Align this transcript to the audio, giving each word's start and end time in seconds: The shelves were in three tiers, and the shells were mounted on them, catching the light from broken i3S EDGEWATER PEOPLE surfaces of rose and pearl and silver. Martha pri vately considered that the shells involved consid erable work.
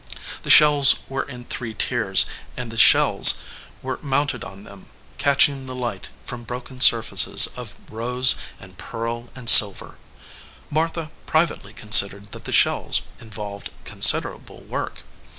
The 0.41 0.49
shelves 0.49 0.95
were 1.09 1.21
in 1.21 1.43
three 1.43 1.75
tiers, 1.75 2.25
and 2.57 2.71
the 2.71 2.77
shells 2.79 3.35
were 3.83 3.99
mounted 4.01 4.43
on 4.43 4.63
them, 4.63 4.87
catching 5.19 5.67
the 5.67 5.75
light 5.75 6.09
from 6.25 6.41
broken 6.43 6.77
i3S 6.77 6.87
EDGEWATER 6.87 7.03
PEOPLE 7.03 7.05
surfaces 7.27 7.47
of 7.55 7.75
rose 7.87 8.33
and 8.59 8.79
pearl 8.79 9.29
and 9.35 9.47
silver. 9.47 9.99
Martha 10.71 11.11
pri 11.27 11.45
vately 11.45 11.75
considered 11.75 12.31
that 12.31 12.45
the 12.45 12.51
shells 12.51 13.03
involved 13.19 13.69
consid 13.85 14.23
erable 14.23 14.65
work. 14.67 15.03